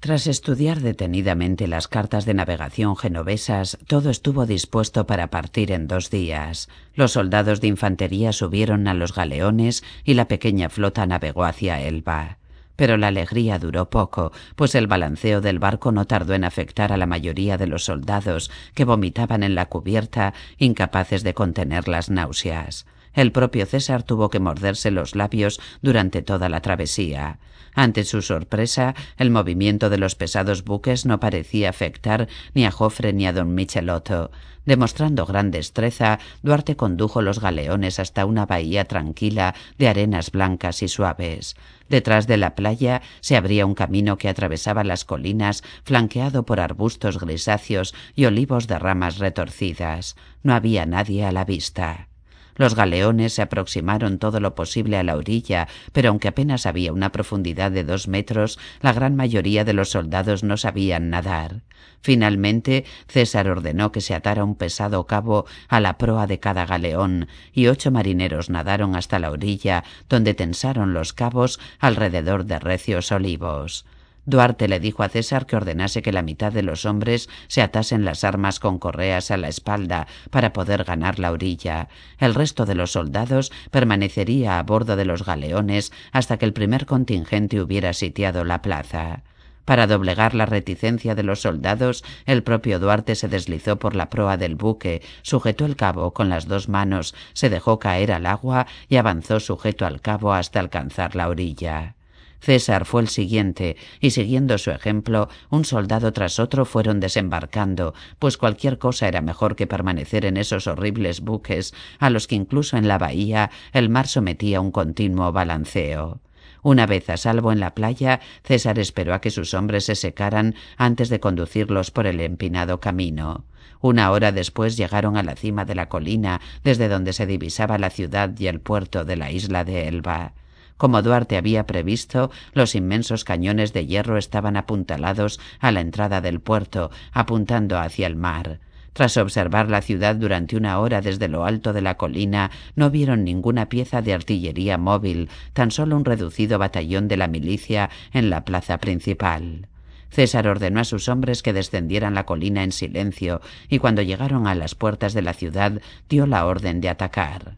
Tras 0.00 0.26
estudiar 0.26 0.80
detenidamente 0.80 1.66
las 1.66 1.88
cartas 1.88 2.26
de 2.26 2.34
navegación 2.34 2.96
genovesas, 2.96 3.78
todo 3.86 4.10
estuvo 4.10 4.44
dispuesto 4.44 5.06
para 5.06 5.30
partir 5.30 5.72
en 5.72 5.88
dos 5.88 6.10
días. 6.10 6.68
Los 6.94 7.12
soldados 7.12 7.60
de 7.60 7.68
infantería 7.68 8.32
subieron 8.32 8.86
a 8.86 8.94
los 8.94 9.14
galeones 9.14 9.82
y 10.04 10.14
la 10.14 10.28
pequeña 10.28 10.68
flota 10.68 11.06
navegó 11.06 11.44
hacia 11.44 11.80
Elba. 11.80 12.38
Pero 12.76 12.96
la 12.96 13.08
alegría 13.08 13.58
duró 13.58 13.88
poco, 13.88 14.32
pues 14.56 14.74
el 14.74 14.86
balanceo 14.86 15.40
del 15.40 15.58
barco 15.58 15.92
no 15.92 16.06
tardó 16.06 16.34
en 16.34 16.44
afectar 16.44 16.92
a 16.92 16.96
la 16.96 17.06
mayoría 17.06 17.56
de 17.56 17.68
los 17.68 17.84
soldados, 17.84 18.50
que 18.74 18.84
vomitaban 18.84 19.42
en 19.42 19.54
la 19.54 19.66
cubierta, 19.66 20.34
incapaces 20.58 21.22
de 21.22 21.34
contener 21.34 21.88
las 21.88 22.10
náuseas. 22.10 22.84
El 23.14 23.32
propio 23.32 23.64
César 23.64 24.02
tuvo 24.02 24.28
que 24.28 24.40
morderse 24.40 24.90
los 24.90 25.14
labios 25.14 25.60
durante 25.82 26.22
toda 26.22 26.48
la 26.48 26.60
travesía. 26.60 27.38
Ante 27.74 28.04
su 28.04 28.22
sorpresa, 28.22 28.94
el 29.18 29.30
movimiento 29.30 29.90
de 29.90 29.98
los 29.98 30.14
pesados 30.14 30.64
buques 30.64 31.06
no 31.06 31.18
parecía 31.18 31.70
afectar 31.70 32.28
ni 32.54 32.66
a 32.66 32.70
Jofre 32.70 33.12
ni 33.12 33.26
a 33.26 33.32
don 33.32 33.54
Michelotto. 33.54 34.30
Demostrando 34.64 35.26
gran 35.26 35.50
destreza, 35.50 36.18
Duarte 36.42 36.76
condujo 36.76 37.20
los 37.20 37.40
galeones 37.40 37.98
hasta 37.98 38.26
una 38.26 38.46
bahía 38.46 38.84
tranquila 38.84 39.54
de 39.76 39.88
arenas 39.88 40.30
blancas 40.30 40.82
y 40.82 40.88
suaves. 40.88 41.56
Detrás 41.88 42.26
de 42.26 42.36
la 42.36 42.54
playa 42.54 43.02
se 43.20 43.36
abría 43.36 43.66
un 43.66 43.74
camino 43.74 44.16
que 44.16 44.28
atravesaba 44.28 44.84
las 44.84 45.04
colinas, 45.04 45.62
flanqueado 45.84 46.44
por 46.46 46.60
arbustos 46.60 47.18
grisáceos 47.18 47.94
y 48.14 48.24
olivos 48.24 48.68
de 48.68 48.78
ramas 48.78 49.18
retorcidas. 49.18 50.16
No 50.42 50.54
había 50.54 50.86
nadie 50.86 51.24
a 51.24 51.32
la 51.32 51.44
vista. 51.44 52.08
Los 52.56 52.74
galeones 52.74 53.34
se 53.34 53.42
aproximaron 53.42 54.18
todo 54.18 54.40
lo 54.40 54.54
posible 54.54 54.96
a 54.96 55.02
la 55.02 55.16
orilla, 55.16 55.68
pero 55.92 56.10
aunque 56.10 56.28
apenas 56.28 56.66
había 56.66 56.92
una 56.92 57.10
profundidad 57.10 57.70
de 57.72 57.84
dos 57.84 58.08
metros, 58.08 58.58
la 58.80 58.92
gran 58.92 59.16
mayoría 59.16 59.64
de 59.64 59.72
los 59.72 59.90
soldados 59.90 60.44
no 60.44 60.56
sabían 60.56 61.10
nadar. 61.10 61.62
Finalmente, 62.00 62.84
César 63.08 63.48
ordenó 63.48 63.90
que 63.90 64.00
se 64.00 64.14
atara 64.14 64.44
un 64.44 64.56
pesado 64.56 65.06
cabo 65.06 65.46
a 65.68 65.80
la 65.80 65.98
proa 65.98 66.26
de 66.26 66.38
cada 66.38 66.66
galeón, 66.66 67.28
y 67.52 67.66
ocho 67.68 67.90
marineros 67.90 68.50
nadaron 68.50 68.94
hasta 68.94 69.18
la 69.18 69.30
orilla, 69.30 69.84
donde 70.08 70.34
tensaron 70.34 70.94
los 70.94 71.12
cabos 71.12 71.58
alrededor 71.78 72.44
de 72.44 72.58
recios 72.58 73.10
olivos. 73.10 73.86
Duarte 74.26 74.68
le 74.68 74.80
dijo 74.80 75.02
a 75.02 75.08
César 75.08 75.44
que 75.44 75.56
ordenase 75.56 76.00
que 76.00 76.12
la 76.12 76.22
mitad 76.22 76.52
de 76.52 76.62
los 76.62 76.86
hombres 76.86 77.28
se 77.46 77.60
atasen 77.60 78.04
las 78.04 78.24
armas 78.24 78.58
con 78.58 78.78
correas 78.78 79.30
a 79.30 79.36
la 79.36 79.48
espalda 79.48 80.06
para 80.30 80.52
poder 80.52 80.84
ganar 80.84 81.18
la 81.18 81.30
orilla. 81.30 81.88
El 82.18 82.34
resto 82.34 82.64
de 82.64 82.74
los 82.74 82.92
soldados 82.92 83.52
permanecería 83.70 84.58
a 84.58 84.62
bordo 84.62 84.96
de 84.96 85.04
los 85.04 85.24
galeones 85.24 85.92
hasta 86.12 86.38
que 86.38 86.46
el 86.46 86.54
primer 86.54 86.86
contingente 86.86 87.60
hubiera 87.60 87.92
sitiado 87.92 88.44
la 88.44 88.62
plaza. 88.62 89.22
Para 89.64 89.86
doblegar 89.86 90.34
la 90.34 90.46
reticencia 90.46 91.14
de 91.14 91.22
los 91.22 91.40
soldados, 91.40 92.04
el 92.26 92.42
propio 92.42 92.78
Duarte 92.78 93.14
se 93.14 93.28
deslizó 93.28 93.78
por 93.78 93.94
la 93.94 94.10
proa 94.10 94.36
del 94.36 94.56
buque, 94.56 95.02
sujetó 95.22 95.64
el 95.64 95.76
cabo 95.76 96.12
con 96.12 96.28
las 96.28 96.46
dos 96.48 96.68
manos, 96.68 97.14
se 97.32 97.48
dejó 97.48 97.78
caer 97.78 98.12
al 98.12 98.26
agua 98.26 98.66
y 98.88 98.96
avanzó 98.96 99.40
sujeto 99.40 99.86
al 99.86 100.02
cabo 100.02 100.34
hasta 100.34 100.60
alcanzar 100.60 101.16
la 101.16 101.28
orilla. 101.28 101.94
César 102.40 102.84
fue 102.84 103.02
el 103.02 103.08
siguiente, 103.08 103.76
y 104.00 104.10
siguiendo 104.10 104.58
su 104.58 104.70
ejemplo, 104.70 105.28
un 105.50 105.64
soldado 105.64 106.12
tras 106.12 106.38
otro 106.38 106.64
fueron 106.64 107.00
desembarcando, 107.00 107.94
pues 108.18 108.36
cualquier 108.36 108.78
cosa 108.78 109.08
era 109.08 109.20
mejor 109.20 109.56
que 109.56 109.66
permanecer 109.66 110.26
en 110.26 110.36
esos 110.36 110.66
horribles 110.66 111.20
buques, 111.20 111.74
a 111.98 112.10
los 112.10 112.26
que 112.26 112.34
incluso 112.34 112.76
en 112.76 112.88
la 112.88 112.98
bahía 112.98 113.50
el 113.72 113.88
mar 113.88 114.06
sometía 114.06 114.60
un 114.60 114.70
continuo 114.70 115.32
balanceo. 115.32 116.20
Una 116.62 116.86
vez 116.86 117.10
a 117.10 117.18
salvo 117.18 117.52
en 117.52 117.60
la 117.60 117.74
playa, 117.74 118.20
César 118.42 118.78
esperó 118.78 119.12
a 119.12 119.20
que 119.20 119.30
sus 119.30 119.52
hombres 119.52 119.84
se 119.84 119.94
secaran 119.94 120.54
antes 120.78 121.10
de 121.10 121.20
conducirlos 121.20 121.90
por 121.90 122.06
el 122.06 122.20
empinado 122.20 122.80
camino. 122.80 123.44
Una 123.82 124.10
hora 124.10 124.32
después 124.32 124.78
llegaron 124.78 125.18
a 125.18 125.22
la 125.22 125.36
cima 125.36 125.66
de 125.66 125.74
la 125.74 125.90
colina, 125.90 126.40
desde 126.62 126.88
donde 126.88 127.12
se 127.12 127.26
divisaba 127.26 127.76
la 127.76 127.90
ciudad 127.90 128.32
y 128.38 128.46
el 128.46 128.60
puerto 128.60 129.04
de 129.04 129.16
la 129.16 129.30
isla 129.30 129.64
de 129.64 129.88
Elba. 129.88 130.32
Como 130.76 131.02
Duarte 131.02 131.36
había 131.36 131.66
previsto, 131.66 132.30
los 132.52 132.74
inmensos 132.74 133.24
cañones 133.24 133.72
de 133.72 133.86
hierro 133.86 134.18
estaban 134.18 134.56
apuntalados 134.56 135.40
a 135.60 135.70
la 135.70 135.80
entrada 135.80 136.20
del 136.20 136.40
puerto, 136.40 136.90
apuntando 137.12 137.78
hacia 137.78 138.06
el 138.06 138.16
mar. 138.16 138.58
Tras 138.92 139.16
observar 139.16 139.70
la 139.70 139.82
ciudad 139.82 140.14
durante 140.14 140.56
una 140.56 140.78
hora 140.78 141.00
desde 141.00 141.26
lo 141.28 141.44
alto 141.44 141.72
de 141.72 141.80
la 141.80 141.96
colina, 141.96 142.52
no 142.76 142.90
vieron 142.90 143.24
ninguna 143.24 143.68
pieza 143.68 144.02
de 144.02 144.14
artillería 144.14 144.78
móvil, 144.78 145.30
tan 145.52 145.72
solo 145.72 145.96
un 145.96 146.04
reducido 146.04 146.58
batallón 146.58 147.08
de 147.08 147.16
la 147.16 147.26
milicia 147.26 147.90
en 148.12 148.30
la 148.30 148.44
plaza 148.44 148.78
principal. 148.78 149.68
César 150.10 150.46
ordenó 150.46 150.78
a 150.78 150.84
sus 150.84 151.08
hombres 151.08 151.42
que 151.42 151.52
descendieran 151.52 152.14
la 152.14 152.24
colina 152.24 152.62
en 152.62 152.70
silencio, 152.70 153.40
y 153.68 153.80
cuando 153.80 154.00
llegaron 154.00 154.46
a 154.46 154.54
las 154.54 154.76
puertas 154.76 155.12
de 155.12 155.22
la 155.22 155.32
ciudad 155.34 155.80
dio 156.08 156.26
la 156.26 156.46
orden 156.46 156.80
de 156.80 156.88
atacar. 156.88 157.56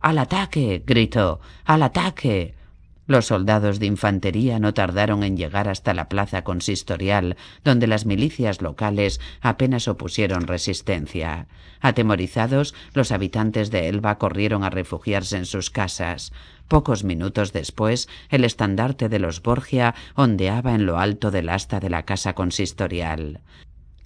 Al 0.00 0.18
ataque. 0.18 0.82
gritó. 0.86 1.40
Al 1.64 1.82
ataque. 1.82 2.54
Los 3.08 3.26
soldados 3.26 3.78
de 3.78 3.86
infantería 3.86 4.58
no 4.58 4.74
tardaron 4.74 5.22
en 5.22 5.36
llegar 5.36 5.66
hasta 5.66 5.94
la 5.94 6.10
plaza 6.10 6.44
consistorial, 6.44 7.36
donde 7.64 7.86
las 7.86 8.04
milicias 8.04 8.60
locales 8.60 9.18
apenas 9.40 9.88
opusieron 9.88 10.46
resistencia. 10.46 11.48
Atemorizados, 11.80 12.74
los 12.92 13.10
habitantes 13.10 13.70
de 13.70 13.88
Elba 13.88 14.18
corrieron 14.18 14.62
a 14.62 14.70
refugiarse 14.70 15.38
en 15.38 15.46
sus 15.46 15.70
casas. 15.70 16.32
Pocos 16.68 17.02
minutos 17.02 17.54
después, 17.54 18.08
el 18.28 18.44
estandarte 18.44 19.08
de 19.08 19.18
los 19.18 19.42
Borgia 19.42 19.94
ondeaba 20.14 20.74
en 20.74 20.84
lo 20.84 20.98
alto 20.98 21.30
del 21.30 21.48
asta 21.48 21.80
de 21.80 21.88
la 21.88 22.04
casa 22.04 22.34
consistorial. 22.34 23.40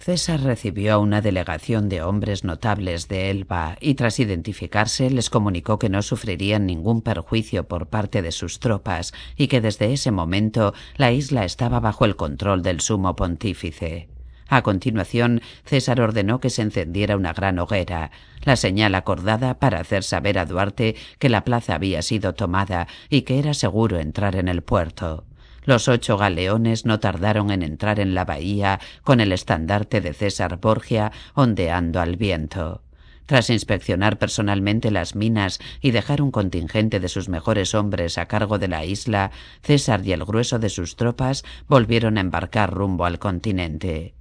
César 0.04 0.40
recibió 0.40 0.94
a 0.94 0.99
una 0.99 1.21
delegación 1.21 1.88
de 1.88 2.02
hombres 2.02 2.42
notables 2.42 3.06
de 3.06 3.30
Elba 3.30 3.76
y 3.80 3.94
tras 3.94 4.18
identificarse 4.18 5.09
les 5.11 5.30
comunicó 5.30 5.78
que 5.78 5.88
no 5.88 6.02
sufrirían 6.02 6.66
ningún 6.66 7.02
perjuicio 7.02 7.68
por 7.68 7.87
parte 7.87 8.21
de 8.21 8.32
sus 8.32 8.59
tropas 8.59 9.14
y 9.37 9.47
que 9.47 9.61
desde 9.61 9.92
ese 9.92 10.11
momento 10.11 10.75
la 10.97 11.12
isla 11.12 11.44
estaba 11.44 11.78
bajo 11.78 12.04
el 12.04 12.16
control 12.16 12.62
del 12.64 12.80
sumo 12.80 13.14
pontífice. 13.14 14.09
A 14.49 14.62
continuación, 14.62 15.40
César 15.66 16.00
ordenó 16.00 16.40
que 16.40 16.50
se 16.50 16.62
encendiera 16.62 17.16
una 17.16 17.32
gran 17.32 17.61
hoguera, 17.61 18.11
la 18.42 18.56
señal 18.56 18.97
acordada 18.97 19.61
para 19.61 19.78
hacer 19.78 20.02
saber 20.02 20.37
a 20.37 20.47
Duarte 20.47 20.97
que 21.21 21.28
la 21.28 21.44
plaza 21.44 21.76
había 21.76 22.02
sido 22.02 22.35
tomada 22.35 22.88
y 23.09 23.23
que 23.23 23.38
era 23.38 23.54
seguro 23.54 24.00
entrar 24.00 24.35
en 24.35 24.49
el 24.49 24.62
puerto. 24.62 25.26
Los 25.64 25.87
ocho 25.87 26.16
galeones 26.16 26.87
no 26.87 26.99
tardaron 26.99 27.50
en 27.52 27.62
entrar 27.62 28.00
en 28.00 28.14
la 28.14 28.25
bahía 28.25 28.81
con 29.02 29.21
el 29.21 29.31
estandarte 29.31 30.00
de 30.00 30.12
César 30.12 30.59
Borgia 30.61 31.12
ondeando 31.35 32.00
al 32.00 32.16
viento. 32.16 32.83
Tras 33.26 33.49
inspeccionar 33.49 34.19
personalmente 34.19 34.90
las 34.90 35.14
minas 35.14 35.61
y 35.81 35.92
dejar 35.92 36.21
un 36.21 36.33
contingente 36.33 36.99
de 36.99 37.09
sus 37.09 37.28
mejores 37.28 37.75
hombres 37.75 38.19
a 38.19 38.26
cargo 38.26 38.59
de 38.59 38.66
la 38.66 38.85
isla, 38.85 39.31
César 39.62 40.04
y 40.04 40.12
el 40.12 40.25
grueso 40.25 40.59
de 40.59 40.69
sus 40.69 40.97
tropas 40.97 41.45
volvieron 41.69 42.19
a 42.19 42.23
embarcar 42.23 42.75
rumbo 42.75 43.04
al 43.04 43.21
continente. 43.21 44.14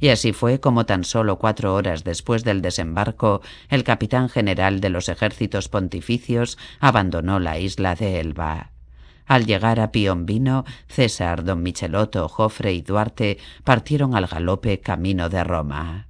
Y 0.00 0.08
así 0.08 0.32
fue 0.32 0.60
como 0.60 0.86
tan 0.86 1.04
solo 1.04 1.38
cuatro 1.38 1.74
horas 1.74 2.02
después 2.02 2.42
del 2.42 2.62
desembarco, 2.62 3.42
el 3.68 3.84
capitán 3.84 4.28
general 4.28 4.80
de 4.80 4.90
los 4.90 5.08
ejércitos 5.08 5.68
pontificios 5.68 6.58
abandonó 6.80 7.38
la 7.38 7.58
isla 7.58 7.94
de 7.94 8.18
Elba. 8.18 8.72
Al 9.30 9.46
llegar 9.46 9.78
a 9.78 9.92
Piombino, 9.92 10.64
César, 10.88 11.44
don 11.44 11.62
Michelotto, 11.62 12.28
Jofre 12.28 12.72
y 12.72 12.82
Duarte 12.82 13.38
partieron 13.62 14.16
al 14.16 14.26
galope 14.26 14.80
camino 14.80 15.28
de 15.28 15.44
Roma. 15.44 16.09